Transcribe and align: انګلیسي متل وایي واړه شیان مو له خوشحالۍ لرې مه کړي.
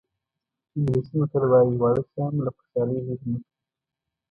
انګلیسي 0.75 1.13
متل 1.19 1.43
وایي 1.51 1.73
واړه 1.79 2.01
شیان 2.09 2.31
مو 2.35 2.41
له 2.45 2.51
خوشحالۍ 2.55 2.99
لرې 2.99 3.01
مه 3.07 3.15
کړي. 3.19 3.35